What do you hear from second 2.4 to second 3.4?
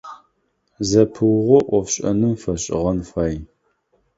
фэшIыгъэн фай.